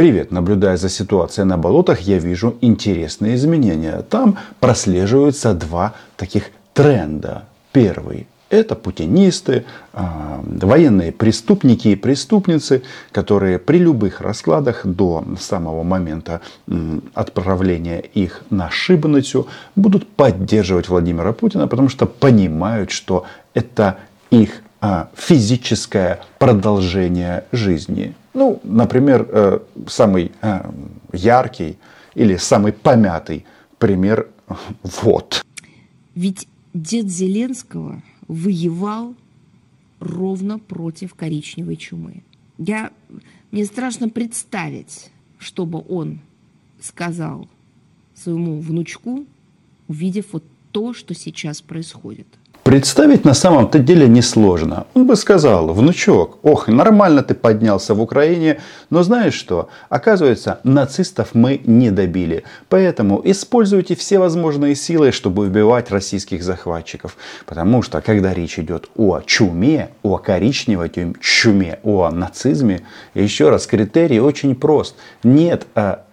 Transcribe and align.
Привет, 0.00 0.30
наблюдая 0.30 0.78
за 0.78 0.88
ситуацией 0.88 1.44
на 1.44 1.58
болотах, 1.58 2.00
я 2.00 2.16
вижу 2.16 2.56
интересные 2.62 3.34
изменения. 3.34 4.00
Там 4.08 4.38
прослеживаются 4.58 5.52
два 5.52 5.92
таких 6.16 6.44
тренда. 6.72 7.44
Первый 7.70 8.26
это 8.48 8.76
путинисты, 8.76 9.66
а, 9.92 10.42
военные 10.42 11.12
преступники 11.12 11.88
и 11.88 11.96
преступницы, 11.96 12.82
которые 13.12 13.58
при 13.58 13.76
любых 13.76 14.22
раскладах 14.22 14.86
до 14.86 15.22
самого 15.38 15.82
момента 15.82 16.40
отправления 17.12 17.98
их 17.98 18.40
на 18.48 18.70
шибаницу 18.70 19.48
будут 19.76 20.08
поддерживать 20.08 20.88
Владимира 20.88 21.34
Путина, 21.34 21.68
потому 21.68 21.90
что 21.90 22.06
понимают, 22.06 22.90
что 22.90 23.26
это 23.52 23.98
их 24.30 24.62
а, 24.80 25.10
физическое 25.14 26.20
продолжение 26.38 27.44
жизни. 27.52 28.14
Ну, 28.32 28.60
например, 28.62 29.26
э, 29.28 29.58
самый 29.88 30.32
э, 30.40 30.70
яркий 31.12 31.78
или 32.14 32.36
самый 32.36 32.72
помятый 32.72 33.44
пример 33.78 34.28
вот. 34.82 35.44
Ведь 36.14 36.48
дед 36.74 37.08
Зеленского 37.08 38.02
воевал 38.28 39.14
ровно 39.98 40.58
против 40.58 41.14
коричневой 41.14 41.76
чумы. 41.76 42.22
Я, 42.58 42.90
мне 43.50 43.64
страшно 43.64 44.08
представить, 44.08 45.10
чтобы 45.38 45.84
он 45.88 46.20
сказал 46.80 47.48
своему 48.14 48.60
внучку, 48.60 49.24
увидев 49.88 50.26
вот 50.32 50.44
то, 50.72 50.92
что 50.92 51.14
сейчас 51.14 51.62
происходит. 51.62 52.26
Представить 52.70 53.24
на 53.24 53.34
самом-то 53.34 53.80
деле 53.80 54.06
несложно. 54.06 54.86
Он 54.94 55.04
бы 55.04 55.16
сказал, 55.16 55.72
внучок, 55.72 56.38
ох, 56.44 56.68
нормально 56.68 57.24
ты 57.24 57.34
поднялся 57.34 57.94
в 57.94 58.00
Украине, 58.00 58.60
но 58.90 59.02
знаешь 59.02 59.34
что, 59.34 59.68
оказывается, 59.88 60.60
нацистов 60.62 61.30
мы 61.32 61.60
не 61.64 61.90
добили. 61.90 62.44
Поэтому 62.68 63.20
используйте 63.24 63.96
все 63.96 64.20
возможные 64.20 64.76
силы, 64.76 65.10
чтобы 65.10 65.46
убивать 65.46 65.90
российских 65.90 66.44
захватчиков. 66.44 67.16
Потому 67.44 67.82
что, 67.82 68.00
когда 68.00 68.32
речь 68.32 68.60
идет 68.60 68.88
о 68.96 69.20
чуме, 69.26 69.88
о 70.04 70.18
коричневой 70.18 70.92
чуме, 71.20 71.80
о 71.82 72.08
нацизме, 72.10 72.82
еще 73.14 73.50
раз, 73.50 73.66
критерий 73.66 74.20
очень 74.20 74.54
прост. 74.54 74.94
Нет 75.24 75.66
а, 75.74 76.04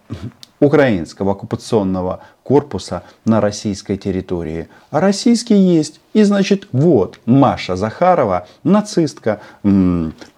украинского 0.59 1.31
оккупационного 1.31 2.21
корпуса 2.43 3.03
на 3.25 3.41
российской 3.41 3.97
территории. 3.97 4.69
А 4.89 4.99
российский 4.99 5.55
есть. 5.55 5.99
И 6.13 6.23
значит, 6.23 6.67
вот 6.71 7.19
Маша 7.25 7.75
Захарова, 7.75 8.47
нацистка, 8.63 9.41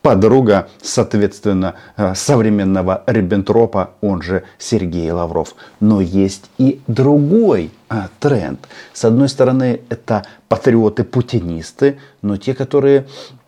подруга, 0.01 0.67
соответственно, 0.81 1.75
э, 1.95 2.15
современного 2.15 3.03
Риббентропа, 3.05 3.91
он 4.01 4.21
же 4.21 4.43
Сергей 4.57 5.11
Лавров. 5.11 5.55
Но 5.79 6.01
есть 6.01 6.49
и 6.57 6.81
другой 6.87 7.71
а, 7.87 8.09
тренд. 8.19 8.59
С 8.93 9.05
одной 9.05 9.29
стороны, 9.29 9.81
это 9.89 10.25
патриоты-путинисты, 10.47 11.97
но 12.21 12.37
те, 12.37 12.53
которые 12.53 13.05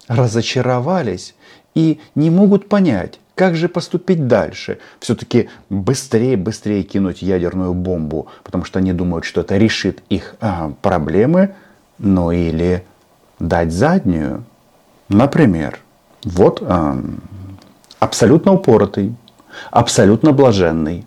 разочаровались 0.07 1.35
и 1.73 1.99
не 2.15 2.29
могут 2.29 2.69
понять, 2.69 3.20
как 3.35 3.55
же 3.55 3.69
поступить 3.69 4.27
дальше? 4.27 4.79
Все-таки 4.99 5.49
быстрее, 5.69 6.37
быстрее 6.37 6.83
кинуть 6.83 7.21
ядерную 7.21 7.73
бомбу, 7.73 8.27
потому 8.43 8.65
что 8.65 8.79
они 8.79 8.93
думают, 8.93 9.25
что 9.25 9.41
это 9.41 9.57
решит 9.57 10.03
их 10.09 10.35
а, 10.41 10.73
проблемы, 10.81 11.55
ну 11.97 12.31
или 12.31 12.85
дать 13.39 13.71
заднюю. 13.71 14.43
Например, 15.09 15.79
вот 16.23 16.61
а, 16.61 16.97
абсолютно 17.99 18.53
упоротый, 18.53 19.15
абсолютно 19.71 20.31
блаженный, 20.33 21.05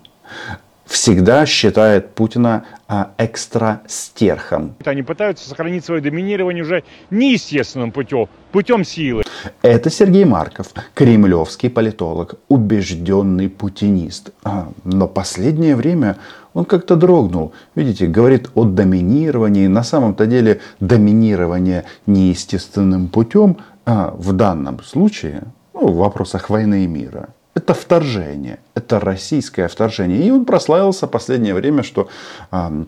всегда 0.85 1.45
считает 1.45 2.13
Путина 2.15 2.65
а, 2.87 3.11
экстрастерхом. 3.17 4.75
Они 4.85 5.03
пытаются 5.03 5.47
сохранить 5.47 5.85
свое 5.85 6.01
доминирование 6.01 6.63
уже 6.63 6.83
неестественным 7.09 7.91
путем, 7.91 8.29
путем 8.51 8.83
силы. 8.83 9.23
Это 9.61 9.89
Сергей 9.89 10.25
Марков, 10.25 10.67
кремлевский 10.93 11.69
политолог, 11.69 12.35
убежденный 12.47 13.49
путинист. 13.49 14.31
А, 14.43 14.69
но 14.83 15.07
последнее 15.07 15.75
время 15.75 16.17
он 16.53 16.65
как-то 16.65 16.95
дрогнул. 16.95 17.53
Видите, 17.75 18.07
говорит 18.07 18.49
о 18.55 18.63
доминировании. 18.63 19.67
На 19.67 19.83
самом-то 19.83 20.25
деле 20.25 20.61
доминирование 20.79 21.85
неестественным 22.05 23.07
путем 23.07 23.57
а, 23.85 24.15
в 24.17 24.33
данном 24.33 24.83
случае, 24.83 25.43
ну, 25.73 25.87
в 25.89 25.95
вопросах 25.97 26.49
войны 26.49 26.83
и 26.85 26.87
мира, 26.87 27.29
это 27.55 27.73
вторжение, 27.73 28.59
это 28.73 28.99
российское 28.99 29.67
вторжение. 29.69 30.21
И 30.27 30.29
он 30.29 30.45
прославился 30.45 31.07
последнее 31.07 31.53
время, 31.53 31.83
что 31.83 32.09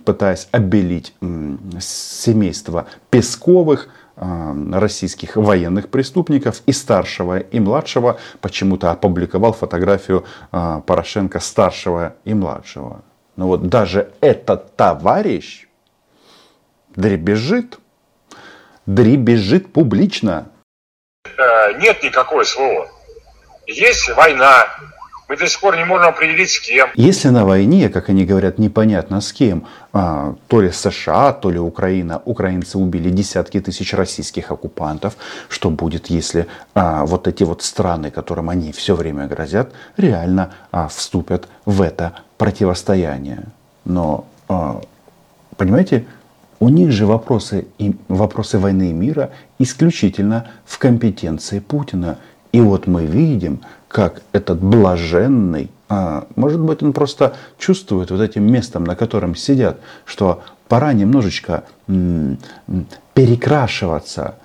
пытаясь 0.03 0.50
обелить 0.52 1.14
семейство 1.79 2.85
Песковых, 3.09 3.88
российских 4.17 5.35
военных 5.35 5.89
преступников 5.89 6.61
и 6.66 6.72
старшего 6.72 7.39
и 7.39 7.59
младшего 7.59 8.19
почему-то 8.41 8.91
опубликовал 8.91 9.53
фотографию 9.53 10.25
а, 10.51 10.79
Порошенко 10.81 11.39
старшего 11.39 12.16
и 12.25 12.33
младшего. 12.33 13.03
Но 13.35 13.47
вот 13.47 13.67
даже 13.67 14.11
этот 14.19 14.75
товарищ 14.75 15.67
дребезжит, 16.95 17.79
дребезжит 18.88 19.72
публично. 19.72 20.49
Э, 21.38 21.79
нет 21.79 22.01
никакой 22.01 22.45
СВО. 22.45 22.89
Есть 23.67 24.09
война, 24.16 24.66
мы 25.27 25.38
до 25.38 25.47
сих 25.47 25.59
пор 25.59 25.75
не 25.77 25.85
можем 25.85 26.07
определить 26.07 26.49
с 26.49 26.59
кем. 26.59 26.89
Если 26.95 27.29
на 27.29 27.45
войне, 27.45 27.89
как 27.89 28.09
они 28.09 28.25
говорят, 28.25 28.59
непонятно 28.59 29.21
с 29.21 29.33
кем, 29.33 29.65
а, 29.93 30.35
то 30.47 30.61
ли 30.61 30.71
США, 30.71 31.33
то 31.33 31.51
ли 31.51 31.59
Украина, 31.59 32.21
украинцы 32.25 32.77
убили 32.77 33.09
десятки 33.09 33.59
тысяч 33.59 33.93
российских 33.93 34.51
оккупантов, 34.51 35.17
что 35.49 35.69
будет, 35.69 36.07
если 36.07 36.47
а, 36.73 37.05
вот 37.05 37.27
эти 37.27 37.43
вот 37.43 37.61
страны, 37.61 38.09
которым 38.11 38.49
они 38.49 38.71
все 38.71 38.95
время 38.95 39.27
грозят, 39.27 39.73
реально 39.97 40.53
а, 40.71 40.87
вступят 40.87 41.47
в 41.66 41.81
это 41.81 42.13
противостояние. 42.37 43.43
Но, 43.83 44.25
а, 44.47 44.81
понимаете, 45.57 46.05
у 46.59 46.69
них 46.69 46.91
же 46.91 47.05
вопросы, 47.05 47.67
и, 47.77 47.95
вопросы 48.07 48.59
войны 48.59 48.89
и 48.89 48.93
мира 48.93 49.31
исключительно 49.59 50.47
в 50.66 50.77
компетенции 50.79 51.59
Путина. 51.59 52.17
И 52.51 52.61
вот 52.61 52.87
мы 52.87 53.05
видим, 53.05 53.61
как 53.87 54.21
этот 54.33 54.59
блаженный, 54.59 55.69
а, 55.89 56.27
может 56.35 56.59
быть, 56.59 56.83
он 56.83 56.93
просто 56.93 57.35
чувствует 57.57 58.11
вот 58.11 58.19
этим 58.21 58.43
местом, 58.43 58.83
на 58.83 58.95
котором 58.95 59.35
сидят, 59.35 59.79
что 60.05 60.43
пора 60.67 60.93
немножечко 60.93 61.63
м- 61.87 62.37
перекрашиваться. 63.13 64.35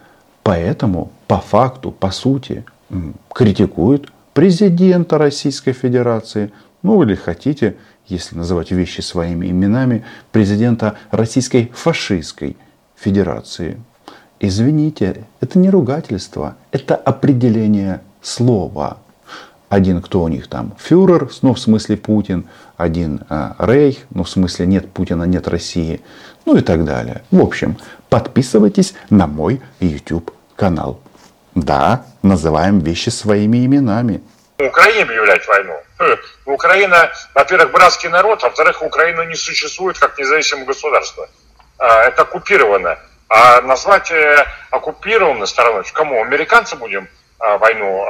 Поэтому 0.42 1.10
по 1.26 1.38
факту, 1.38 1.91
по 1.91 2.10
сути, 2.10 2.64
м- 2.91 3.14
критикует 3.32 4.08
президента 4.34 5.19
Российской 5.19 5.72
Федерации, 5.72 6.53
ну 6.82 7.03
или 7.03 7.14
хотите, 7.14 7.76
если 8.06 8.36
называть 8.36 8.70
вещи 8.70 9.00
своими 9.00 9.47
именами, 9.50 10.04
президента 10.30 10.97
Российской 11.10 11.70
фашистской 11.74 12.56
Федерации. 12.97 13.80
Извините, 14.41 15.24
это 15.41 15.59
не 15.59 15.70
ругательство, 15.70 16.56
это 16.72 16.97
определение 16.97 18.00
слова. 18.20 18.98
Один, 19.72 20.03
кто 20.03 20.21
у 20.21 20.28
них 20.28 20.50
там, 20.50 20.77
фюрер, 20.78 21.31
ну 21.41 21.55
в 21.55 21.59
смысле 21.59 21.97
Путин, 21.97 22.47
один 22.77 23.22
э, 23.31 23.53
Рейх, 23.59 24.00
ну 24.10 24.22
в 24.22 24.28
смысле 24.28 24.66
нет 24.66 24.93
Путина, 24.93 25.22
нет 25.25 25.49
России, 25.49 26.03
ну 26.44 26.59
и 26.59 26.60
так 26.60 26.84
далее. 26.84 27.22
В 27.31 27.41
общем, 27.41 27.78
подписывайтесь 28.10 28.93
на 29.09 29.27
мой 29.27 29.62
YouTube 29.81 30.31
канал. 30.56 31.00
Да, 31.55 32.05
называем 32.22 32.81
вещи 32.81 33.09
своими 33.09 33.65
именами. 33.65 34.22
Украине 34.59 35.05
объявлять 35.05 35.49
войну. 35.49 35.81
Хм, 35.99 36.16
Украина, 36.44 37.10
во-первых, 37.34 37.72
братский 37.72 38.10
народ, 38.10 38.45
а 38.45 38.48
во-вторых, 38.48 38.83
Украина 38.83 39.22
не 39.22 39.36
существует 39.36 39.98
как 39.98 40.19
независимое 40.19 40.66
государство. 40.66 41.27
А, 41.78 42.03
это 42.03 42.22
оккупировано. 42.22 42.98
А 43.30 43.63
назвать 43.63 44.10
э, 44.10 44.45
оккупированной 44.71 45.47
стороной, 45.47 45.84
кому? 45.95 46.22
Американцы 46.22 46.77
будем 46.77 47.09
а, 47.39 47.57
войну 47.57 48.04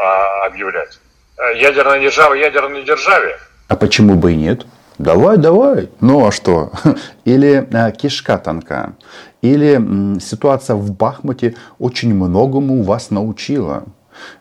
объявлять? 0.44 0.98
Э, 1.42 1.58
ядерная 1.58 2.00
держава 2.00 2.34
ядерной 2.34 2.84
державе? 2.84 3.36
А 3.68 3.76
почему 3.76 4.14
бы 4.14 4.32
и 4.32 4.36
нет? 4.36 4.66
Давай, 4.98 5.38
давай. 5.38 5.88
Ну 6.00 6.26
а 6.26 6.30
что? 6.30 6.70
Или 7.24 7.66
э, 7.72 7.92
кишка 7.92 8.38
тонка. 8.38 8.92
Или 9.40 9.80
э, 9.80 10.20
ситуация 10.20 10.76
в 10.76 10.92
Бахмуте 10.92 11.56
очень 11.80 12.14
многому 12.14 12.82
вас 12.84 13.10
научила. 13.10 13.84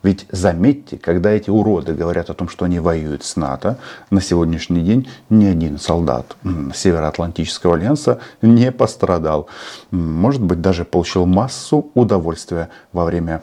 Ведь 0.03 0.25
заметьте, 0.31 0.97
когда 0.97 1.31
эти 1.31 1.49
уроды 1.49 1.93
говорят 1.93 2.29
о 2.29 2.33
том, 2.33 2.49
что 2.49 2.65
они 2.65 2.79
воюют 2.79 3.23
с 3.23 3.35
НАТО, 3.35 3.77
на 4.09 4.21
сегодняшний 4.21 4.81
день 4.81 5.09
ни 5.29 5.45
один 5.45 5.77
солдат 5.77 6.35
Североатлантического 6.73 7.75
альянса 7.75 8.19
не 8.41 8.71
пострадал. 8.71 9.47
Может 9.91 10.41
быть, 10.41 10.61
даже 10.61 10.85
получил 10.85 11.25
массу 11.25 11.91
удовольствия 11.93 12.69
во 12.93 13.05
время 13.05 13.41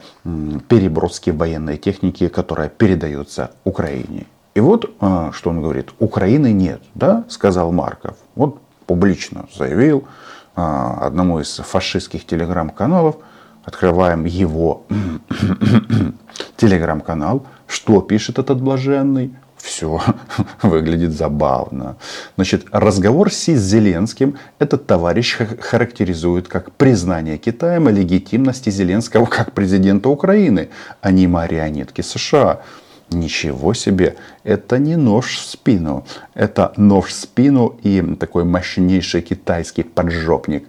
переброски 0.67 1.29
военной 1.29 1.77
техники, 1.77 2.27
которая 2.27 2.69
передается 2.69 3.51
Украине. 3.63 4.25
И 4.55 4.61
вот, 4.61 4.91
а, 4.99 5.31
что 5.31 5.51
он 5.51 5.61
говорит, 5.61 5.89
Украины 5.99 6.51
нет, 6.51 6.81
да, 6.95 7.23
сказал 7.29 7.71
Марков. 7.71 8.17
Вот 8.35 8.59
публично 8.87 9.45
заявил 9.55 10.05
а, 10.55 10.97
одному 11.01 11.39
из 11.39 11.57
фашистских 11.57 12.25
телеграм-каналов, 12.25 13.17
открываем 13.69 14.25
его 14.25 14.85
телеграм-канал, 16.57 17.45
что 17.67 18.01
пишет 18.01 18.39
этот 18.39 18.61
блаженный, 18.61 19.35
все 19.57 20.01
выглядит 20.63 21.11
забавно. 21.11 21.97
Значит, 22.35 22.65
разговор 22.71 23.31
с 23.31 23.45
Зеленским 23.45 24.37
этот 24.57 24.87
товарищ 24.87 25.37
характеризует 25.61 26.47
как 26.47 26.71
признание 26.71 27.37
Китаем 27.37 27.89
легитимности 27.89 28.71
Зеленского 28.71 29.25
как 29.25 29.53
президента 29.53 30.09
Украины, 30.09 30.69
а 31.01 31.11
не 31.11 31.27
марионетки 31.27 32.01
США. 32.01 32.61
Ничего 33.11 33.73
себе, 33.73 34.15
это 34.43 34.77
не 34.77 34.95
нож 34.95 35.37
в 35.37 35.45
спину, 35.45 36.05
это 36.35 36.73
нож 36.77 37.05
в 37.05 37.13
спину 37.13 37.79
и 37.81 38.01
такой 38.19 38.43
мощнейший 38.45 39.21
китайский 39.21 39.83
поджопник. 39.83 40.67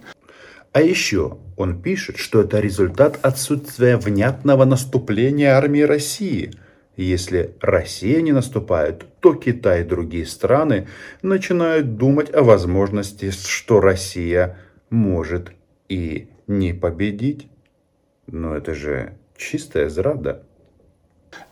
А 0.73 0.81
еще 0.81 1.37
он 1.61 1.81
пишет, 1.81 2.17
что 2.17 2.41
это 2.41 2.59
результат 2.59 3.19
отсутствия 3.21 3.97
внятного 3.97 4.65
наступления 4.65 5.55
армии 5.55 5.81
России– 5.81 6.51
если 6.97 7.55
Россия 7.61 8.21
не 8.21 8.31
наступает, 8.31 9.05
то 9.21 9.33
Китай 9.33 9.81
и 9.81 9.85
другие 9.85 10.25
страны 10.25 10.87
начинают 11.21 11.95
думать 11.95 12.33
о 12.33 12.43
возможности, 12.43 13.31
что 13.31 13.79
Россия 13.79 14.57
может 14.89 15.51
и 15.87 16.27
не 16.47 16.73
победить. 16.73 17.47
Но 18.27 18.55
это 18.55 18.75
же 18.75 19.13
чистая 19.37 19.89
зрада. 19.89 20.43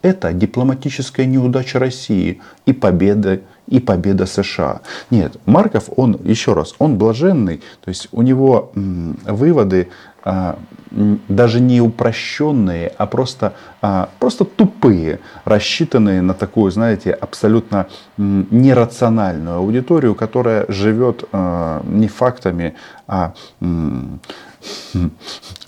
Это 0.02 0.32
дипломатическая 0.32 1.26
неудача 1.26 1.80
России 1.80 2.42
и 2.66 2.74
победа, 2.74 3.42
и 3.68 3.80
победа 3.80 4.26
США. 4.26 4.82
Нет, 5.10 5.38
Марков, 5.46 5.90
он, 5.96 6.20
еще 6.24 6.54
раз, 6.54 6.74
он 6.80 6.98
блаженный, 6.98 7.58
то 7.84 7.90
есть 7.90 8.08
у 8.12 8.22
него 8.22 8.72
м, 8.76 9.20
выводы 9.26 9.90
а, 10.24 10.58
даже 10.92 11.60
не 11.60 11.82
упрощенные, 11.82 12.94
а 12.98 13.06
просто, 13.06 13.54
а, 13.82 14.10
просто 14.20 14.46
тупые, 14.46 15.20
рассчитанные 15.46 16.22
на 16.22 16.34
такую, 16.34 16.72
знаете, 16.72 17.12
абсолютно 17.12 17.88
нерациональную 18.18 19.58
аудиторию, 19.58 20.16
которая 20.16 20.66
живет 20.68 21.26
а, 21.32 21.82
не 21.86 22.08
фактами, 22.08 22.76
а 23.08 23.34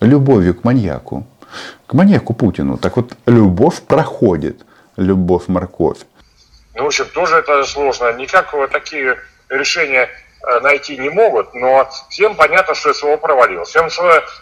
любовью 0.02 0.56
к 0.56 0.64
маньяку 0.64 1.26
к 1.92 1.94
маньяку 1.94 2.34
Путину. 2.34 2.78
Так 2.78 2.96
вот, 2.96 3.12
любовь 3.26 3.82
проходит, 3.82 4.62
любовь-морковь. 4.96 5.98
Ну, 6.74 6.84
в 6.84 6.86
общем, 6.88 7.06
тоже 7.14 7.36
это 7.36 7.66
сложно. 7.66 8.14
Никак 8.14 8.56
такие 8.72 9.18
решения 9.50 10.08
э, 10.08 10.60
найти 10.62 10.98
не 10.98 11.10
могут, 11.10 11.54
но 11.54 11.90
всем 12.10 12.36
понятно, 12.36 12.76
что 12.76 12.94
СВО 12.94 13.18
провалилось. 13.18 13.68
Всем 13.68 13.90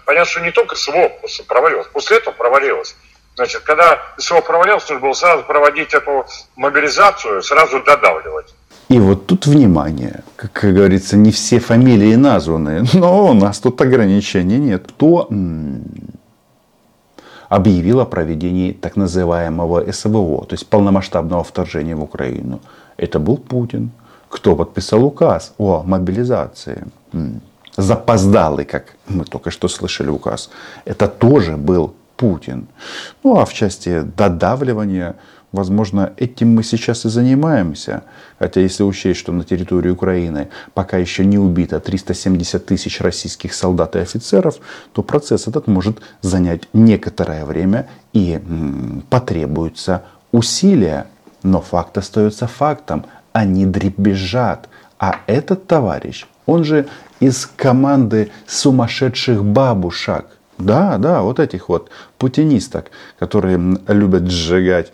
понятно, 0.05 0.29
что 0.29 0.41
не 0.41 0.51
только 0.51 0.75
СВО 0.75 1.11
провалилось, 1.47 1.87
после 1.87 2.17
этого 2.17 2.35
провалилось. 2.35 2.95
Значит, 3.35 3.63
когда 3.63 3.99
СВО 4.19 4.41
провалилось, 4.41 4.83
нужно 4.87 4.99
было 4.99 5.13
сразу 5.13 5.43
проводить 5.43 5.95
эту 5.95 6.27
мобилизацию, 6.55 7.41
сразу 7.41 7.81
додавливать. 7.81 8.53
И 8.89 8.99
вот 8.99 9.25
тут 9.25 9.47
внимание, 9.47 10.23
как 10.35 10.71
говорится, 10.71 11.17
не 11.17 11.31
все 11.31 11.59
фамилии 11.59 12.13
названы, 12.13 12.83
но 12.93 13.25
у 13.25 13.33
нас 13.33 13.59
тут 13.59 13.81
ограничений 13.81 14.59
нет. 14.59 14.85
Кто 14.87 15.27
объявил 17.49 17.99
о 17.99 18.05
проведении 18.05 18.71
так 18.71 18.95
называемого 18.95 19.91
СВО, 19.91 20.45
то 20.45 20.53
есть 20.53 20.67
полномасштабного 20.67 21.43
вторжения 21.43 21.95
в 21.95 22.03
Украину. 22.03 22.59
Это 22.97 23.19
был 23.19 23.37
Путин. 23.37 23.91
Кто 24.29 24.55
подписал 24.55 25.03
указ 25.03 25.53
о 25.57 25.83
мобилизации? 25.83 26.83
Запоздалый, 27.77 28.65
как 28.65 28.95
мы 29.07 29.25
только 29.25 29.51
что 29.51 29.67
слышали 29.67 30.09
указ. 30.09 30.49
Это 30.85 31.07
тоже 31.07 31.57
был 31.57 31.93
Путин. 32.17 32.67
Ну 33.23 33.39
а 33.39 33.45
в 33.45 33.53
части 33.53 34.01
додавливания 34.17 35.15
Возможно, 35.51 36.13
этим 36.17 36.53
мы 36.53 36.63
сейчас 36.63 37.05
и 37.05 37.09
занимаемся. 37.09 38.03
Хотя 38.37 38.61
если 38.61 38.83
учесть, 38.83 39.19
что 39.19 39.31
на 39.31 39.43
территории 39.43 39.89
Украины 39.89 40.49
пока 40.75 40.97
еще 40.97 41.25
не 41.25 41.39
убито 41.39 41.79
370 41.79 42.65
тысяч 42.65 43.01
российских 43.01 43.53
солдат 43.53 43.95
и 43.95 43.99
офицеров, 43.99 44.57
то 44.93 45.01
процесс 45.01 45.47
этот 45.47 45.67
может 45.67 46.01
занять 46.21 46.63
некоторое 46.73 47.45
время 47.45 47.87
и 48.13 48.33
м, 48.33 49.03
потребуются 49.09 50.03
усилия. 50.31 51.07
Но 51.41 51.61
факт 51.61 51.97
остается 51.97 52.45
фактом. 52.45 53.05
Они 53.33 53.65
дребезжат. 53.65 54.69
А 54.99 55.21
этот 55.27 55.65
товарищ, 55.65 56.27
он 56.45 56.63
же 56.63 56.87
из 57.19 57.45
команды 57.45 58.31
сумасшедших 58.45 59.43
бабушек, 59.43 60.25
да, 60.59 60.97
да, 60.97 61.21
вот 61.21 61.39
этих 61.39 61.69
вот 61.69 61.89
путинисток, 62.17 62.91
которые 63.17 63.57
любят 63.87 64.29
сжигать 64.29 64.91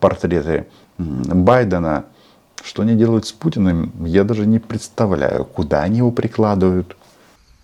портреты 0.00 0.66
Байдена. 0.98 2.06
Что 2.64 2.82
они 2.82 2.94
делают 2.94 3.26
с 3.26 3.32
Путиным, 3.32 3.92
я 4.06 4.24
даже 4.24 4.46
не 4.46 4.58
представляю, 4.58 5.44
куда 5.44 5.82
они 5.82 5.98
его 5.98 6.10
прикладывают. 6.10 6.96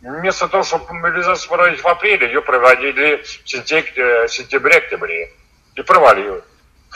Вместо 0.03 0.47
того, 0.49 0.63
чтобы 0.63 0.93
мобилизацию 0.93 1.49
проводить 1.49 1.81
в 1.83 1.89
апреле, 1.89 2.27
ее 2.27 2.43
проводили 2.43 3.23
в 3.23 3.49
сентябре-октябре. 3.49 5.33
И 5.77 5.83
провалили. 5.83 6.43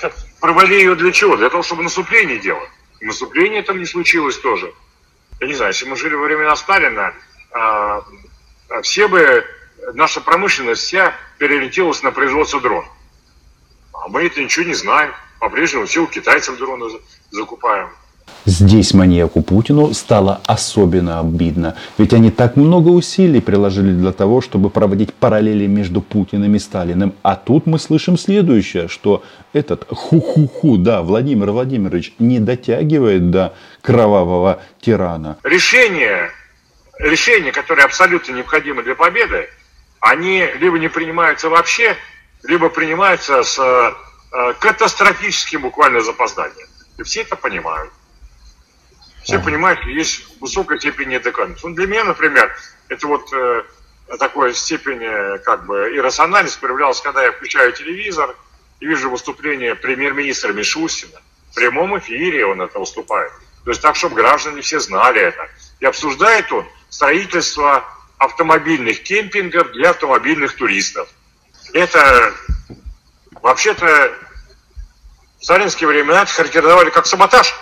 Провалили 0.40 0.74
ее 0.74 0.94
для 0.96 1.12
чего? 1.12 1.36
Для 1.36 1.48
того, 1.48 1.62
чтобы 1.62 1.82
наступление 1.82 2.38
делать. 2.38 2.68
И 3.00 3.06
наступление 3.06 3.62
там 3.62 3.78
не 3.78 3.86
случилось 3.86 4.36
тоже. 4.38 4.70
Я 5.40 5.46
не 5.46 5.54
знаю, 5.54 5.72
если 5.72 5.88
мы 5.88 5.96
жили 5.96 6.14
во 6.14 6.26
времена 6.26 6.54
Сталина, 6.56 7.14
а, 7.52 8.02
все 8.82 9.08
бы 9.08 9.44
наша 9.92 10.20
промышленность 10.20 10.82
вся 10.82 11.12
переориентировалась 11.38 12.02
на 12.02 12.10
производство 12.10 12.60
дронов. 12.60 12.86
А 13.92 14.08
мы 14.08 14.24
это 14.24 14.40
ничего 14.42 14.64
не 14.66 14.74
знаем. 14.74 15.12
По-прежнему 15.40 15.86
все 15.86 16.02
у 16.02 16.06
китайцев 16.06 16.58
дроны 16.58 16.86
закупаем. 17.30 17.90
Здесь 18.46 18.92
маньяку 18.92 19.42
Путину 19.42 19.94
стало 19.94 20.40
особенно 20.46 21.20
обидно. 21.20 21.76
Ведь 21.96 22.12
они 22.12 22.30
так 22.30 22.56
много 22.56 22.88
усилий 22.88 23.40
приложили 23.40 23.92
для 23.92 24.12
того, 24.12 24.42
чтобы 24.42 24.68
проводить 24.68 25.14
параллели 25.14 25.66
между 25.66 26.02
Путиным 26.02 26.54
и 26.54 26.58
Сталиным. 26.58 27.14
А 27.22 27.36
тут 27.36 27.66
мы 27.66 27.78
слышим 27.78 28.18
следующее, 28.18 28.88
что 28.88 29.22
этот 29.54 29.86
ху-ху-ху, 29.88 30.76
да, 30.76 31.02
Владимир 31.02 31.52
Владимирович 31.52 32.14
не 32.18 32.38
дотягивает 32.38 33.30
до 33.30 33.54
кровавого 33.80 34.62
тирана. 34.80 35.38
Решение, 35.42 36.30
решение, 36.98 37.50
которое 37.52 37.84
абсолютно 37.84 38.32
необходимо 38.32 38.82
для 38.82 38.94
победы, 38.94 39.48
они 40.04 40.46
либо 40.56 40.78
не 40.78 40.88
принимаются 40.88 41.48
вообще, 41.48 41.96
либо 42.42 42.68
принимаются 42.68 43.42
с 43.42 43.58
э, 43.58 44.52
катастрофическим 44.60 45.62
буквально 45.62 46.02
запозданием. 46.02 46.68
И 46.98 47.02
все 47.04 47.22
это 47.22 47.36
понимают. 47.36 47.90
Все 49.22 49.38
понимают, 49.38 49.80
что 49.80 49.88
есть 49.88 50.26
высокая 50.42 50.78
степень 50.78 51.08
неадекватности. 51.08 51.64
Ну, 51.66 51.74
для 51.74 51.86
меня, 51.86 52.04
например, 52.04 52.54
это 52.88 53.06
вот 53.06 53.32
э, 53.32 53.64
такой 54.18 54.54
степень 54.54 55.02
э, 55.02 55.38
как 55.38 55.64
бы 55.64 55.96
иррациональность 55.96 56.60
проявлялась, 56.60 57.00
когда 57.00 57.22
я 57.22 57.32
включаю 57.32 57.72
телевизор 57.72 58.36
и 58.80 58.86
вижу 58.86 59.08
выступление 59.08 59.74
премьер-министра 59.74 60.52
Мишустина. 60.52 61.18
В 61.50 61.54
прямом 61.54 61.98
эфире 61.98 62.44
он 62.44 62.60
это 62.60 62.78
выступает. 62.78 63.32
То 63.64 63.70
есть 63.70 63.80
так, 63.80 63.96
чтобы 63.96 64.16
граждане 64.16 64.60
все 64.60 64.80
знали 64.80 65.22
это. 65.22 65.48
И 65.80 65.86
обсуждает 65.86 66.52
он 66.52 66.66
строительство 66.90 67.82
автомобильных 68.18 69.02
кемпингов 69.02 69.72
для 69.72 69.90
автомобильных 69.90 70.54
туристов. 70.56 71.08
Это 71.72 72.34
вообще-то 73.42 74.14
в 75.38 75.44
сталинские 75.44 75.88
времена 75.88 76.24
характеризовали 76.24 76.90
как 76.90 77.06
саботаж. 77.06 77.54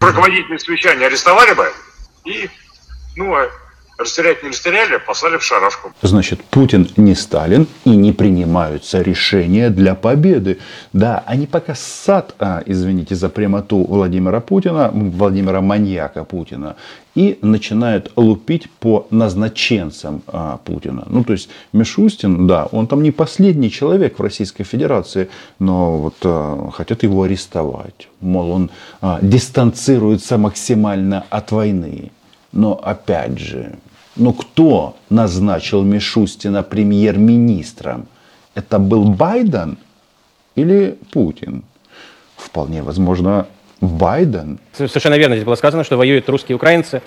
Руководителей 0.00 0.58
совещания 0.58 1.06
арестовали 1.06 1.54
бы 1.54 1.72
и 2.24 2.50
ну, 3.16 3.34
а 3.34 3.50
Расстрелять 3.96 4.42
не 4.42 4.48
расстреляли, 4.48 4.98
послали 5.06 5.36
в 5.36 5.42
шарашку. 5.42 5.92
Значит, 6.02 6.42
Путин 6.44 6.88
не 6.96 7.14
Сталин 7.14 7.68
и 7.84 7.90
не 7.90 8.12
принимаются 8.12 9.02
решения 9.02 9.70
для 9.70 9.94
победы. 9.94 10.58
Да, 10.92 11.22
они 11.26 11.46
пока 11.46 11.76
сад, 11.76 12.34
а, 12.40 12.62
извините 12.66 13.14
за 13.14 13.28
прямоту 13.28 13.84
Владимира 13.84 14.40
Путина, 14.40 14.90
Владимира 14.92 15.60
маньяка 15.60 16.24
Путина, 16.24 16.74
и 17.14 17.38
начинают 17.42 18.10
лупить 18.16 18.68
по 18.80 19.06
назначенцам 19.10 20.22
а, 20.26 20.58
Путина. 20.64 21.04
Ну, 21.06 21.22
то 21.22 21.32
есть 21.32 21.48
Мишустин, 21.72 22.48
да, 22.48 22.66
он 22.72 22.88
там 22.88 23.00
не 23.02 23.12
последний 23.12 23.70
человек 23.70 24.18
в 24.18 24.22
Российской 24.22 24.64
Федерации, 24.64 25.28
но 25.60 25.98
вот 25.98 26.16
а, 26.24 26.70
хотят 26.72 27.04
его 27.04 27.22
арестовать. 27.22 28.08
Мол, 28.20 28.50
он 28.50 28.70
а, 29.00 29.20
дистанцируется 29.22 30.36
максимально 30.36 31.24
от 31.30 31.52
войны. 31.52 32.10
Но 32.54 32.74
опять 32.74 33.38
же, 33.38 33.74
ну 34.16 34.32
кто 34.32 34.96
назначил 35.10 35.82
Мишустина 35.82 36.62
премьер-министром? 36.62 38.06
Это 38.54 38.78
был 38.78 39.04
Байден 39.04 39.78
или 40.54 40.96
Путин? 41.12 41.64
Вполне 42.36 42.82
возможно, 42.82 43.46
Байден? 43.80 44.58
Совершенно 44.72 45.14
верно 45.14 45.36
здесь 45.36 45.46
было 45.46 45.56
сказано, 45.56 45.84
что 45.84 45.96
воюют 45.96 46.28
русские 46.28 46.54
и 46.54 46.56
украинцы. 46.56 47.02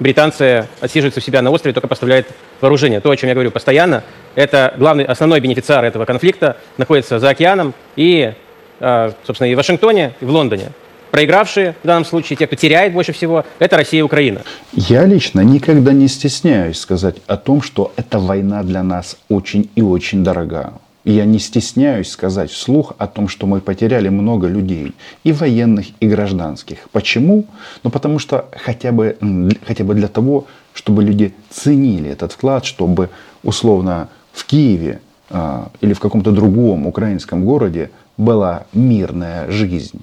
Британцы 0.00 0.66
отсиживаются 0.80 1.20
у 1.20 1.22
себя 1.22 1.40
на 1.40 1.50
острове, 1.50 1.72
только 1.72 1.86
поставляют 1.86 2.26
вооружение. 2.60 3.00
То, 3.00 3.10
о 3.10 3.16
чем 3.16 3.28
я 3.28 3.34
говорю 3.34 3.52
постоянно, 3.52 4.02
это 4.34 4.74
главный, 4.76 5.04
основной 5.04 5.40
бенефициар 5.40 5.84
этого 5.84 6.04
конфликта 6.04 6.56
находится 6.78 7.20
за 7.20 7.30
океаном 7.30 7.74
и, 7.94 8.34
а, 8.80 9.12
собственно, 9.24 9.48
и 9.48 9.54
в 9.54 9.56
Вашингтоне, 9.56 10.14
и 10.20 10.24
в 10.24 10.30
Лондоне. 10.30 10.72
Проигравшие 11.14 11.76
в 11.80 11.86
данном 11.86 12.04
случае, 12.04 12.36
те, 12.36 12.48
кто 12.48 12.56
теряет 12.56 12.92
больше 12.92 13.12
всего, 13.12 13.44
это 13.60 13.76
Россия 13.76 14.00
и 14.00 14.02
Украина. 14.02 14.40
Я 14.72 15.04
лично 15.04 15.42
никогда 15.42 15.92
не 15.92 16.08
стесняюсь 16.08 16.80
сказать 16.80 17.18
о 17.28 17.36
том, 17.36 17.62
что 17.62 17.92
эта 17.94 18.18
война 18.18 18.64
для 18.64 18.82
нас 18.82 19.16
очень 19.28 19.70
и 19.76 19.80
очень 19.80 20.24
дорога. 20.24 20.72
Я 21.04 21.24
не 21.24 21.38
стесняюсь 21.38 22.10
сказать 22.10 22.50
вслух 22.50 22.94
о 22.98 23.06
том, 23.06 23.28
что 23.28 23.46
мы 23.46 23.60
потеряли 23.60 24.08
много 24.08 24.48
людей, 24.48 24.92
и 25.22 25.30
военных, 25.30 25.86
и 26.00 26.08
гражданских. 26.08 26.78
Почему? 26.90 27.44
Ну 27.84 27.90
потому 27.90 28.18
что 28.18 28.48
хотя 28.50 28.90
бы, 28.90 29.16
хотя 29.64 29.84
бы 29.84 29.94
для 29.94 30.08
того, 30.08 30.46
чтобы 30.72 31.04
люди 31.04 31.32
ценили 31.48 32.10
этот 32.10 32.32
вклад, 32.32 32.64
чтобы 32.64 33.08
условно 33.44 34.08
в 34.32 34.44
Киеве 34.46 35.00
э, 35.30 35.66
или 35.80 35.92
в 35.92 36.00
каком-то 36.00 36.32
другом 36.32 36.88
украинском 36.88 37.44
городе 37.44 37.92
была 38.16 38.66
мирная 38.72 39.48
жизнь. 39.48 40.02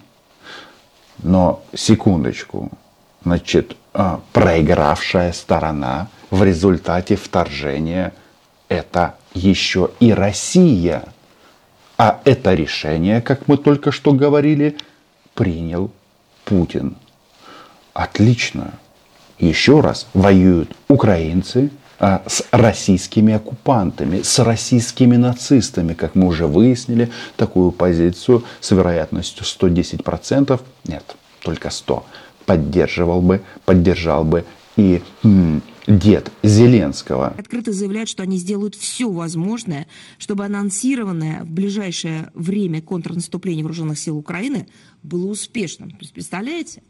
Но 1.24 1.63
секундочку, 1.74 2.72
значит, 3.24 3.75
а, 3.94 4.22
проигравшая 4.34 5.34
сторона 5.34 6.08
в 6.30 6.44
результате 6.44 7.16
вторжения 7.16 8.13
это 8.70 9.16
еще 9.34 9.92
и 10.00 10.13
Россия. 10.13 11.04
А 11.98 12.22
это 12.24 12.54
решение, 12.54 13.22
как 13.22 13.48
мы 13.48 13.58
только 13.58 13.92
что 13.92 14.13
говорили, 14.13 14.78
принял 15.36 15.92
Путин. 16.46 16.96
Отлично. 17.94 18.74
Еще 19.38 19.82
раз, 19.82 20.08
воюют 20.13 20.75
украинцы 20.88 21.70
с 22.01 22.43
российскими 22.51 23.34
оккупантами, 23.34 24.24
с 24.24 24.39
российскими 24.39 25.17
нацистами, 25.17 25.93
как 25.93 26.15
мы 26.15 26.27
уже 26.27 26.48
выяснили, 26.48 27.12
такую 27.38 27.72
позицию 27.72 28.43
с 28.60 28.72
вероятностью 28.72 29.46
110%, 29.46 30.60
нет, 30.86 31.15
только 31.43 31.70
100, 31.70 32.03
поддерживал 32.46 33.22
бы, 33.22 33.41
поддержал 33.65 34.24
бы 34.24 34.46
и 34.77 35.03
м, 35.24 35.62
дед 35.86 36.31
Зеленского. 36.41 37.36
Открыто 37.38 37.72
заявляют, 37.72 38.10
что 38.10 38.24
они 38.24 38.38
сделают 38.38 38.74
все 38.74 39.10
возможное, 39.10 39.86
чтобы 40.17 40.46
анонсированное 40.46 41.43
в 41.43 41.51
ближайшее 41.51 42.31
время 42.34 42.81
контрнаступление 42.81 43.63
вооруженных 43.63 44.00
сил 44.00 44.17
Украины 44.17 44.67
было 45.03 45.27
успешным. 45.27 45.91
Представляете? 45.91 46.81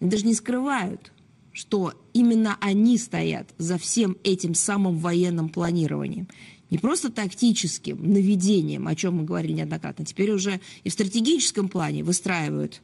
Даже 0.00 0.26
не 0.26 0.34
скрывают, 0.34 1.11
что 1.52 1.92
именно 2.12 2.56
они 2.60 2.98
стоят 2.98 3.54
за 3.58 3.78
всем 3.78 4.16
этим 4.24 4.54
самым 4.54 4.98
военным 4.98 5.48
планированием. 5.48 6.28
Не 6.70 6.78
просто 6.78 7.12
тактическим 7.12 8.12
наведением, 8.12 8.88
о 8.88 8.94
чем 8.94 9.16
мы 9.16 9.24
говорили 9.24 9.52
неоднократно, 9.52 10.06
теперь 10.06 10.30
уже 10.30 10.60
и 10.84 10.88
в 10.88 10.92
стратегическом 10.92 11.68
плане 11.68 12.02
выстраивают 12.02 12.80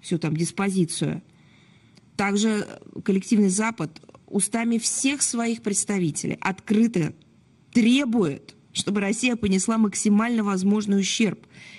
всю 0.00 0.18
там 0.18 0.34
диспозицию. 0.36 1.22
Также 2.16 2.66
коллективный 3.04 3.50
Запад 3.50 4.00
устами 4.26 4.78
всех 4.78 5.20
своих 5.22 5.62
представителей 5.62 6.38
открыто 6.40 7.12
требует, 7.72 8.54
чтобы 8.72 9.00
Россия 9.00 9.36
понесла 9.36 9.78
максимально 9.78 10.44
возможный 10.44 11.00
ущерб. 11.00 11.38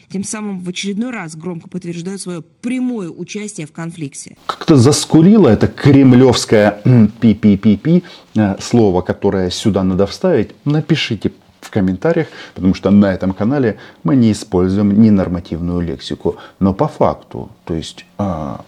Тем 0.09 0.23
самым 0.23 0.59
в 0.59 0.67
очередной 0.67 1.11
раз 1.11 1.35
громко 1.35 1.69
подтверждают 1.69 2.21
свое 2.21 2.41
прямое 2.41 3.09
участие 3.09 3.65
в 3.65 3.71
конфликте. 3.71 4.35
Как-то 4.45 4.75
заскурило 4.75 5.47
это 5.47 5.67
кремлевское 5.67 6.81
пи-пи-пи-пи 7.21 8.03
э, 8.35 8.55
слово, 8.59 9.01
которое 9.01 9.49
сюда 9.49 9.83
надо 9.83 10.05
вставить. 10.05 10.49
Напишите 10.65 11.31
в 11.61 11.69
комментариях, 11.69 12.27
потому 12.55 12.73
что 12.73 12.89
на 12.89 13.13
этом 13.13 13.33
канале 13.33 13.77
мы 14.03 14.15
не 14.15 14.31
используем 14.31 15.01
ненормативную 15.01 15.79
лексику. 15.79 16.35
Но 16.59 16.73
по 16.73 16.87
факту, 16.87 17.49
то 17.63 17.73
есть 17.73 18.05
а, 18.17 18.65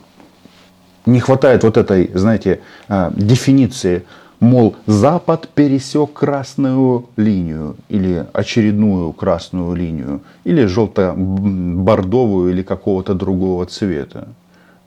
не 1.06 1.20
хватает 1.20 1.64
вот 1.64 1.78
этой, 1.78 2.12
знаете, 2.14 2.62
а, 2.88 3.12
дефиниции, 3.16 4.04
мол, 4.44 4.76
Запад 4.86 5.50
пересек 5.56 6.14
красную 6.14 7.06
линию 7.16 7.76
или 7.90 8.26
очередную 8.34 9.14
красную 9.14 9.74
линию, 9.74 10.22
или 10.44 10.66
желто-бордовую 10.66 12.52
или 12.52 12.62
какого-то 12.62 13.14
другого 13.14 13.66
цвета. 13.66 14.28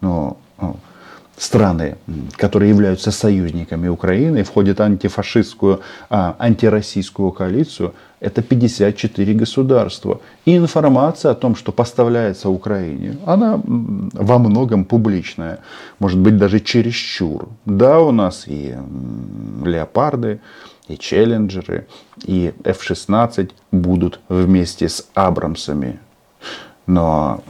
Но 0.01 0.37
ну, 0.61 0.77
страны, 1.37 1.97
которые 2.37 2.71
являются 2.71 3.11
союзниками 3.11 3.89
Украины, 3.89 4.43
входят 4.43 4.79
в 4.79 4.83
антифашистскую, 4.83 5.81
а, 6.09 6.35
антироссийскую 6.39 7.31
коалицию, 7.31 7.95
это 8.21 8.43
54 8.43 9.35
государства. 9.35 10.21
И 10.47 10.57
информация 10.57 11.33
о 11.33 11.35
том, 11.35 11.55
что 11.55 11.73
поставляется 11.73 12.49
Украине, 12.49 13.19
она 13.27 13.61
во 13.65 14.39
многом 14.39 14.85
публичная. 14.85 15.59
Может 15.99 16.19
быть, 16.19 16.39
даже 16.39 16.61
чересчур. 16.61 17.49
Да, 17.67 18.01
у 18.01 18.13
нас 18.13 18.45
и 18.47 18.75
леопарды, 19.65 20.41
и 20.89 20.97
челленджеры, 20.97 21.87
и 22.25 22.55
F-16 22.65 23.51
будут 23.73 24.21
вместе 24.29 24.89
с 24.89 25.07
Абрамсами. 25.15 25.99
Но 26.87 27.43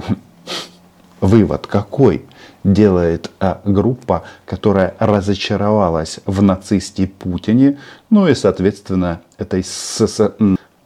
вывод 1.21 1.67
какой? 1.67 2.25
Делает 2.67 3.31
а, 3.41 3.61
группа, 3.65 4.25
которая 4.45 4.95
разочаровалась 4.99 6.19
в 6.27 6.43
нацисте 6.43 7.07
Путине, 7.07 7.79
ну 8.11 8.29
и, 8.29 8.35
соответственно, 8.35 9.21
этой 9.39 9.63
с, 9.63 10.01
с, 10.07 10.33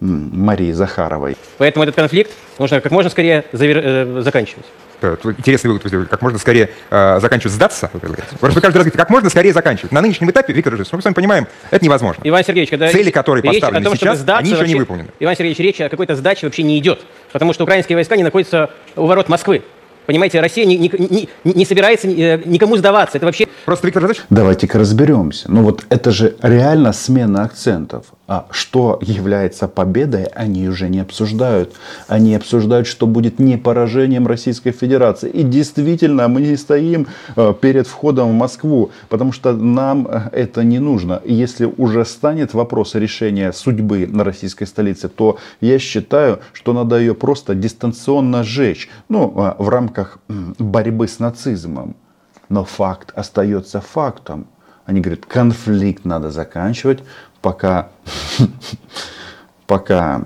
Марии 0.00 0.72
Захаровой. 0.72 1.36
Поэтому 1.58 1.84
этот 1.84 1.96
конфликт 1.96 2.30
нужно 2.58 2.80
как 2.80 2.92
можно 2.92 3.10
скорее 3.10 3.44
завер... 3.52 3.80
э, 3.84 4.22
заканчивать. 4.22 4.64
Интересный 5.02 5.70
вывод, 5.70 6.08
как 6.08 6.20
можно 6.20 6.38
скорее 6.38 6.70
э, 6.90 7.20
заканчивать, 7.20 7.54
сдаться. 7.54 7.88
Просто 7.88 8.56
вы 8.56 8.60
каждый 8.60 8.76
раз 8.76 8.84
говорите, 8.84 8.98
как 8.98 9.08
можно 9.08 9.30
скорее 9.30 9.52
заканчивать. 9.54 9.92
На 9.92 10.02
нынешнем 10.02 10.30
этапе, 10.30 10.52
Виктор 10.52 10.74
Жильевич, 10.74 10.92
мы 10.92 11.00
с 11.00 11.04
вами 11.04 11.14
понимаем, 11.14 11.46
это 11.70 11.82
невозможно. 11.82 12.20
Иван 12.24 12.44
Сергеевич, 12.44 12.70
когда 12.70 12.90
Цели, 12.90 13.10
которые 13.10 13.42
поставлены 13.42 13.84
том, 13.84 13.96
сейчас, 13.96 14.18
сдаться, 14.18 14.40
они 14.40 14.50
еще 14.50 14.58
вообще, 14.58 14.74
не 14.74 14.80
выполнены. 14.80 15.08
Иван 15.18 15.34
Сергеевич, 15.34 15.58
речь 15.58 15.80
о 15.80 15.88
какой-то 15.88 16.16
сдаче 16.16 16.46
вообще 16.46 16.62
не 16.62 16.78
идет, 16.78 17.00
потому 17.32 17.54
что 17.54 17.64
украинские 17.64 17.96
войска 17.96 18.16
не 18.16 18.22
находятся 18.22 18.70
у 18.96 19.06
ворот 19.06 19.30
Москвы. 19.30 19.62
Понимаете, 20.06 20.40
Россия 20.40 20.64
не, 20.64 20.76
не, 20.76 20.90
не, 20.98 21.28
не 21.44 21.64
собирается 21.64 22.08
э, 22.08 22.42
никому 22.44 22.76
сдаваться. 22.76 23.18
Это 23.18 23.26
вообще... 23.26 23.46
Просто, 23.64 23.86
Виктор 23.86 24.02
Иванович... 24.02 24.22
Давайте-ка 24.30 24.78
разберемся. 24.78 25.50
Ну 25.50 25.62
вот 25.62 25.84
это 25.88 26.10
же 26.10 26.36
реально 26.42 26.92
смена 26.92 27.44
акцентов. 27.44 28.06
А 28.30 28.46
что 28.50 28.98
является 29.02 29.66
победой, 29.66 30.24
они 30.24 30.68
уже 30.68 30.88
не 30.88 31.00
обсуждают. 31.00 31.74
Они 32.06 32.36
обсуждают, 32.36 32.86
что 32.86 33.06
будет 33.06 33.40
не 33.40 33.58
поражением 33.58 34.26
Российской 34.28 34.70
Федерации. 34.70 35.28
И 35.28 35.42
действительно, 35.42 36.28
мы 36.28 36.40
не 36.40 36.56
стоим 36.56 37.08
э, 37.36 37.54
перед 37.60 37.88
входом 37.88 38.30
в 38.30 38.34
Москву, 38.34 38.90
потому 39.08 39.32
что 39.32 39.52
нам 39.52 40.06
э, 40.06 40.30
это 40.32 40.62
не 40.62 40.78
нужно. 40.78 41.20
Если 41.24 41.64
уже 41.64 42.04
станет 42.04 42.54
вопрос 42.54 42.94
решения 42.94 43.52
судьбы 43.52 44.06
на 44.06 44.22
российской 44.22 44.66
столице, 44.66 45.08
то 45.08 45.38
я 45.60 45.80
считаю, 45.80 46.38
что 46.52 46.72
надо 46.72 47.00
ее 47.00 47.14
просто 47.14 47.56
дистанционно 47.56 48.44
сжечь. 48.44 48.88
Ну, 49.08 49.26
в 49.58 49.68
рамках 49.68 49.90
рамках 49.90 50.18
борьбы 50.58 51.08
с 51.08 51.18
нацизмом. 51.18 51.94
Но 52.48 52.64
факт 52.64 53.12
остается 53.16 53.80
фактом. 53.80 54.46
Они 54.86 55.00
говорят, 55.00 55.26
конфликт 55.26 56.04
надо 56.04 56.30
заканчивать, 56.30 57.00
пока, 57.40 57.88
пока 59.66 60.22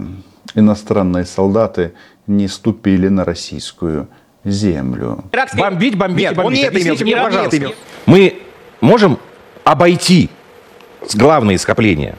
иностранные 0.55 1.25
солдаты 1.25 1.95
не 2.27 2.49
ступили 2.49 3.09
на 3.09 3.25
российскую 3.25 4.09
землю. 4.45 5.25
Бомбить, 5.55 5.97
бомбить, 5.97 6.19
Нет, 6.19 6.37
бомбить. 6.37 6.47
Он 6.47 6.73
не 6.73 6.81
это 6.81 7.03
имел, 7.03 7.25
пожалуйста. 7.25 7.73
Мы 8.07 8.43
можем 8.81 9.19
обойти 9.65 10.31
главные 11.15 11.59
скопления 11.59 12.17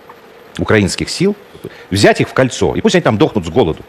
украинских 0.57 1.09
сил, 1.09 1.35
взять 1.89 2.21
их 2.21 2.29
в 2.29 2.33
кольцо, 2.33 2.75
и 2.75 2.81
пусть 2.81 2.95
они 2.95 3.03
там 3.03 3.17
дохнут 3.17 3.45
с 3.45 3.49
голоду. 3.49 3.83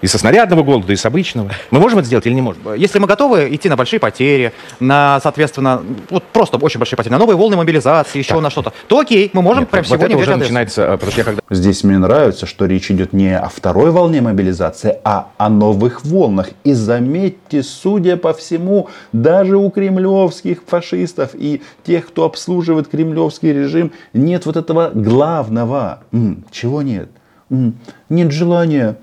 И 0.00 0.06
со 0.06 0.18
снарядного 0.18 0.62
голода, 0.62 0.92
и 0.92 0.96
с 0.96 1.04
обычного. 1.04 1.50
Мы 1.70 1.80
можем 1.80 1.98
это 1.98 2.06
сделать 2.06 2.26
или 2.26 2.34
не 2.34 2.40
можем? 2.40 2.74
Если 2.74 2.98
мы 2.98 3.06
готовы 3.06 3.54
идти 3.54 3.68
на 3.68 3.76
большие 3.76 3.98
потери, 3.98 4.52
на, 4.78 5.18
соответственно, 5.22 5.82
вот 6.10 6.24
просто 6.24 6.56
очень 6.58 6.78
большие 6.78 6.96
потери, 6.96 7.12
на 7.12 7.18
новые 7.18 7.36
волны 7.36 7.56
мобилизации, 7.56 8.18
еще 8.18 8.34
так. 8.34 8.42
на 8.42 8.50
что-то, 8.50 8.72
то 8.86 9.00
окей, 9.00 9.30
мы 9.32 9.42
можем 9.42 9.62
Нет, 9.62 9.70
прямо 9.70 9.86
вот 9.88 9.98
сегодня 9.98 10.16
это 10.16 10.22
уже 10.22 10.36
начинается, 10.36 10.82
э, 10.82 10.92
потому 10.92 11.12
что 11.12 11.20
я 11.20 11.24
когда... 11.24 11.42
Здесь 11.50 11.82
мне 11.82 11.98
нравится, 11.98 12.46
что 12.46 12.66
речь 12.66 12.90
идет 12.90 13.12
не 13.12 13.36
о 13.36 13.48
второй 13.48 13.90
волне 13.90 14.20
мобилизации, 14.20 14.98
а 15.04 15.30
о 15.36 15.48
новых 15.48 16.04
волнах. 16.04 16.50
И 16.62 16.74
заметьте, 16.74 17.62
судя 17.62 18.16
по 18.16 18.32
всему, 18.32 18.88
даже 19.12 19.56
у 19.56 19.68
кремлевских 19.70 20.62
фашистов 20.66 21.30
и 21.34 21.62
тех, 21.84 22.06
кто 22.06 22.24
обслуживает 22.24 22.88
кремлевский 22.88 23.52
режим, 23.52 23.92
нет 24.12 24.46
вот 24.46 24.56
этого 24.56 24.90
главного. 24.94 26.00
М, 26.12 26.44
чего 26.50 26.82
нет? 26.82 27.10
Нет 27.50 28.32
желания 28.32 28.96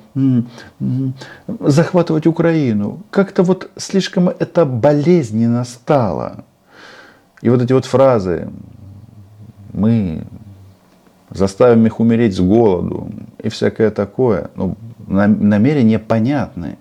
захватывать 1.59 2.27
Украину. 2.27 3.01
Как-то 3.09 3.43
вот 3.43 3.71
слишком 3.77 4.29
это 4.29 4.65
болезненно 4.65 5.63
стало. 5.63 6.45
И 7.41 7.49
вот 7.49 7.61
эти 7.61 7.73
вот 7.73 7.85
фразы 7.85 8.49
«мы 9.73 10.23
заставим 11.29 11.85
их 11.85 11.99
умереть 11.99 12.35
с 12.35 12.39
голоду» 12.39 13.09
и 13.43 13.49
всякое 13.49 13.91
такое, 13.91 14.49
ну, 14.55 14.77
намерения 15.07 15.99
понятны. 15.99 16.77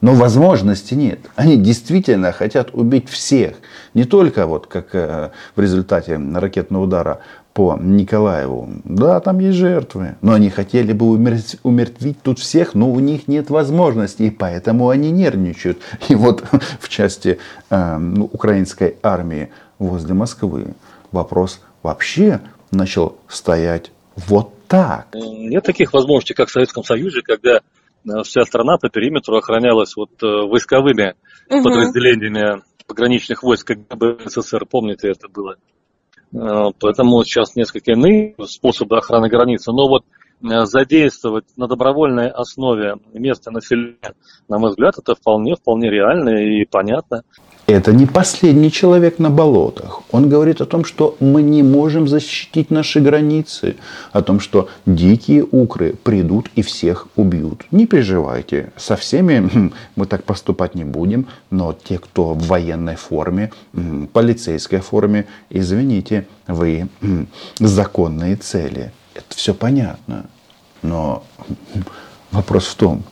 Но 0.00 0.14
возможности 0.14 0.94
нет. 0.94 1.18
Они 1.36 1.58
действительно 1.58 2.32
хотят 2.32 2.70
убить 2.72 3.10
всех. 3.10 3.56
Не 3.92 4.04
только 4.04 4.46
вот 4.46 4.66
как 4.66 4.94
э, 4.94 5.30
в 5.54 5.60
результате 5.60 6.16
ракетного 6.16 6.84
удара 6.84 7.20
по 7.60 7.78
Николаеву. 7.78 8.70
Да, 8.84 9.20
там 9.20 9.38
есть 9.38 9.58
жертвы. 9.58 10.16
Но 10.22 10.32
они 10.32 10.48
хотели 10.48 10.94
бы 10.94 11.10
умертвить 11.10 12.22
тут 12.22 12.38
всех, 12.38 12.72
но 12.72 12.90
у 12.90 13.00
них 13.00 13.28
нет 13.28 13.50
возможности. 13.50 14.22
И 14.22 14.30
поэтому 14.30 14.88
они 14.88 15.10
нервничают. 15.10 15.78
И 16.08 16.14
вот 16.14 16.42
в 16.80 16.88
части 16.88 17.38
э, 17.68 17.96
ну, 17.98 18.24
украинской 18.24 18.96
армии 19.02 19.50
возле 19.78 20.14
Москвы 20.14 20.68
вопрос 21.12 21.60
вообще 21.82 22.40
начал 22.70 23.18
стоять 23.28 23.92
вот 24.16 24.54
так. 24.66 25.08
Нет 25.14 25.62
таких 25.64 25.92
возможностей, 25.92 26.32
как 26.32 26.48
в 26.48 26.52
Советском 26.52 26.82
Союзе, 26.82 27.20
когда 27.20 27.60
Э, 28.06 28.22
вся 28.22 28.44
страна 28.44 28.78
по 28.78 28.88
периметру 28.88 29.36
охранялась 29.36 29.94
вот 29.96 30.10
э, 30.22 30.26
войсковыми 30.26 31.14
угу. 31.48 31.62
подразделениями 31.62 32.62
пограничных 32.86 33.42
войск 33.42 33.68
КГБ 33.68 34.18
СССР, 34.26 34.66
помните, 34.66 35.08
это 35.08 35.28
было. 35.28 35.56
Э, 36.32 36.70
поэтому 36.78 37.22
сейчас 37.24 37.56
несколько 37.56 37.92
иные 37.92 38.34
способы 38.46 38.96
охраны 38.98 39.28
границы. 39.28 39.72
Но 39.72 39.88
вот 39.88 40.04
задействовать 40.42 41.44
на 41.56 41.66
добровольной 41.66 42.28
основе 42.28 42.96
место 43.12 43.50
населения, 43.50 44.14
на 44.48 44.58
мой 44.58 44.70
взгляд, 44.70 44.98
это 44.98 45.14
вполне, 45.14 45.54
вполне 45.56 45.90
реально 45.90 46.30
и 46.30 46.64
понятно. 46.64 47.22
Это 47.66 47.92
не 47.92 48.04
последний 48.04 48.72
человек 48.72 49.20
на 49.20 49.30
болотах. 49.30 50.02
Он 50.10 50.28
говорит 50.28 50.60
о 50.60 50.66
том, 50.66 50.84
что 50.84 51.16
мы 51.20 51.40
не 51.40 51.62
можем 51.62 52.08
защитить 52.08 52.68
наши 52.68 52.98
границы, 52.98 53.76
о 54.10 54.22
том, 54.22 54.40
что 54.40 54.68
дикие 54.86 55.46
укры 55.48 55.94
придут 56.02 56.50
и 56.56 56.62
всех 56.62 57.06
убьют. 57.14 57.66
Не 57.70 57.86
переживайте, 57.86 58.72
со 58.76 58.96
всеми 58.96 59.48
хм, 59.54 59.72
мы 59.94 60.06
так 60.06 60.24
поступать 60.24 60.74
не 60.74 60.84
будем, 60.84 61.28
но 61.50 61.72
те, 61.72 61.98
кто 61.98 62.34
в 62.34 62.48
военной 62.48 62.96
форме, 62.96 63.52
полицейской 64.12 64.80
форме, 64.80 65.26
извините, 65.48 66.26
вы 66.48 66.88
законные 67.60 68.34
цели. 68.34 68.90
Это 69.26 69.36
все 69.36 69.54
понятно. 69.54 70.26
Но 70.82 71.24
вопрос 72.30 72.66
в 72.66 72.74
том, 72.76 73.02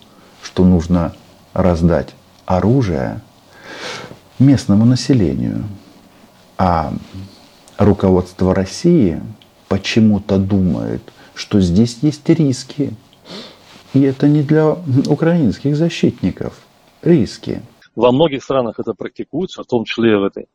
что 0.42 0.64
нужно 0.64 1.14
раздать 1.52 2.14
оружие, 2.46 3.20
местному 4.38 4.84
населению. 4.84 5.64
А 6.56 6.92
руководство 7.76 8.54
России 8.54 9.20
почему-то 9.68 10.38
думает, 10.38 11.02
что 11.34 11.60
здесь 11.60 11.98
есть 12.02 12.28
риски. 12.28 12.94
И 13.94 14.02
это 14.02 14.28
не 14.28 14.42
для 14.42 14.76
украинских 15.06 15.76
защитников. 15.76 16.58
Риски. 17.02 17.62
Во 17.94 18.12
многих 18.12 18.42
странах 18.42 18.78
это 18.78 18.92
практикуется, 18.94 19.62
в 19.62 19.66
том 19.66 19.84
числе 19.84 20.18
в 20.18 20.24
этой 20.24 20.46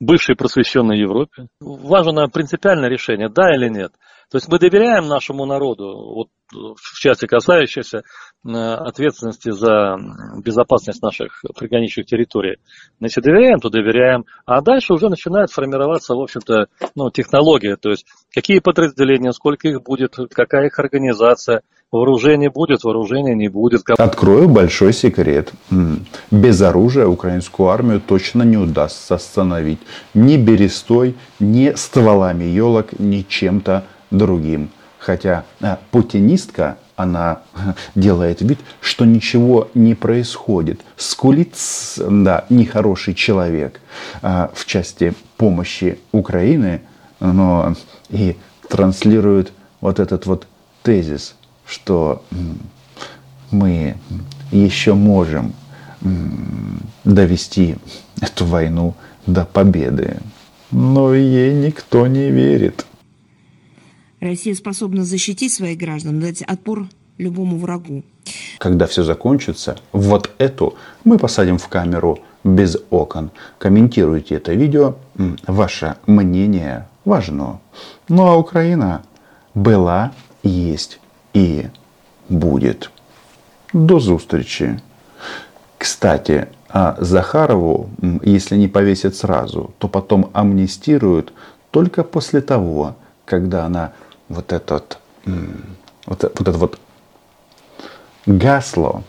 бывшей 0.00 0.36
просвещенной 0.36 0.98
Европе. 0.98 1.48
Важно 1.60 2.28
принципиальное 2.28 2.88
решение, 2.88 3.28
да 3.28 3.54
или 3.54 3.68
нет. 3.68 3.92
То 4.30 4.36
есть 4.36 4.48
мы 4.48 4.58
доверяем 4.58 5.08
нашему 5.08 5.46
народу, 5.46 6.14
вот 6.14 6.28
в 6.52 6.98
части 6.98 7.26
касающейся 7.26 7.98
э, 7.98 8.50
ответственности 8.50 9.50
за 9.50 9.96
безопасность 10.42 11.02
наших 11.02 11.44
приграничных 11.58 12.06
территорий. 12.06 12.56
Если 13.00 13.20
доверяем, 13.20 13.60
то 13.60 13.68
доверяем. 13.68 14.24
А 14.46 14.60
дальше 14.60 14.94
уже 14.94 15.08
начинает 15.08 15.50
формироваться, 15.50 16.14
в 16.14 16.20
общем-то, 16.20 16.68
ну, 16.94 17.10
технология. 17.10 17.76
То 17.76 17.90
есть 17.90 18.06
какие 18.32 18.60
подразделения, 18.60 19.32
сколько 19.32 19.68
их 19.68 19.82
будет, 19.82 20.16
какая 20.30 20.66
их 20.66 20.78
организация, 20.78 21.62
вооружение 21.90 22.50
будет, 22.50 22.84
вооружение 22.84 23.34
не 23.34 23.48
будет. 23.48 23.82
Открою 23.98 24.48
большой 24.48 24.92
секрет. 24.92 25.52
Без 26.30 26.60
оружия 26.60 27.06
украинскую 27.06 27.68
армию 27.68 28.00
точно 28.00 28.42
не 28.42 28.56
удастся 28.56 29.14
остановить. 29.14 29.80
Ни 30.14 30.36
берестой, 30.36 31.14
ни 31.40 31.72
стволами 31.74 32.44
елок, 32.44 32.98
ни 32.98 33.22
чем-то 33.22 33.84
другим. 34.10 34.70
Хотя 34.98 35.44
а, 35.60 35.78
путинистка, 35.90 36.78
она 36.96 37.42
делает 37.94 38.40
вид, 38.42 38.58
что 38.80 39.04
ничего 39.04 39.68
не 39.74 39.94
происходит. 39.94 40.80
Скулит, 40.96 41.54
да, 41.98 42.44
нехороший 42.48 43.14
человек 43.14 43.80
а, 44.20 44.50
в 44.54 44.66
части 44.66 45.14
помощи 45.36 45.98
Украины, 46.10 46.82
но 47.20 47.74
и 48.10 48.36
транслирует 48.68 49.52
вот 49.80 50.00
этот 50.00 50.26
вот 50.26 50.46
тезис, 50.82 51.34
что 51.64 52.24
мы 53.50 53.96
еще 54.50 54.94
можем 54.94 55.54
довести 57.04 57.76
эту 58.20 58.44
войну 58.44 58.94
до 59.26 59.44
победы. 59.44 60.18
Но 60.70 61.14
ей 61.14 61.54
никто 61.54 62.06
не 62.06 62.30
верит. 62.30 62.84
Россия 64.20 64.54
способна 64.54 65.04
защитить 65.04 65.52
своих 65.52 65.78
граждан, 65.78 66.20
дать 66.20 66.42
отпор 66.42 66.88
любому 67.18 67.56
врагу. 67.58 68.02
Когда 68.58 68.86
все 68.86 69.04
закончится, 69.04 69.76
вот 69.92 70.30
эту 70.38 70.74
мы 71.04 71.18
посадим 71.18 71.58
в 71.58 71.68
камеру 71.68 72.18
без 72.44 72.76
окон. 72.90 73.30
Комментируйте 73.58 74.36
это 74.36 74.54
видео. 74.54 74.96
Ваше 75.46 75.96
мнение 76.06 76.88
важно. 77.04 77.60
Ну 78.08 78.26
а 78.26 78.36
Украина 78.36 79.02
была, 79.54 80.10
есть 80.42 81.00
и 81.34 81.66
будет. 82.28 82.90
До 83.72 84.00
зустрічі. 84.00 84.78
Кстати, 85.78 86.46
а 86.68 86.96
Захарову, 86.98 87.90
если 88.26 88.56
не 88.56 88.68
повесят 88.68 89.16
сразу, 89.16 89.70
то 89.78 89.88
потом 89.88 90.30
амнистируют 90.32 91.32
только 91.70 92.02
после 92.02 92.40
того, 92.40 92.94
когда 93.24 93.66
она 93.66 93.92
вот 94.28 94.52
этот, 94.52 94.98
вот, 95.24 96.22
вот 96.22 96.40
это 96.40 96.52
вот 96.52 96.78
гасло 98.26 99.02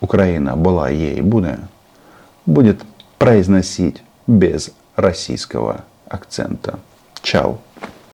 Украина 0.00 0.56
была 0.56 0.88
ей 0.90 1.20
будет, 1.20 1.60
будет 2.46 2.82
произносить 3.18 4.02
без 4.26 4.70
российского 4.96 5.84
акцента. 6.08 6.78
Чао. 7.22 7.58